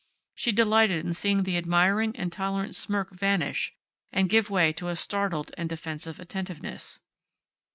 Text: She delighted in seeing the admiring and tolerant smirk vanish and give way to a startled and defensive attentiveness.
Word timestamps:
She 0.33 0.51
delighted 0.51 1.05
in 1.05 1.13
seeing 1.13 1.43
the 1.43 1.57
admiring 1.59 2.15
and 2.15 2.31
tolerant 2.33 2.75
smirk 2.75 3.11
vanish 3.11 3.75
and 4.11 4.29
give 4.31 4.49
way 4.49 4.73
to 4.73 4.87
a 4.87 4.95
startled 4.95 5.51
and 5.59 5.69
defensive 5.69 6.19
attentiveness. 6.19 6.97